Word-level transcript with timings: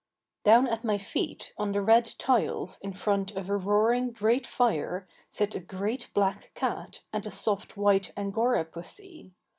Down 0.43 0.67
at 0.67 0.83
my 0.83 0.97
feet 0.97 1.53
on 1.59 1.73
the 1.73 1.81
red 1.83 2.11
tiles 2.17 2.79
in 2.79 2.91
front 2.91 3.33
of 3.33 3.51
a 3.51 3.55
roaring 3.57 4.09
great 4.09 4.47
fire 4.47 5.07
sit 5.29 5.53
a 5.53 5.59
great 5.59 6.09
black 6.15 6.49
cat 6.55 7.01
and 7.13 7.23
a 7.27 7.29
soft 7.29 7.77
white 7.77 8.11
Angora 8.17 8.65
pussy. 8.65 9.31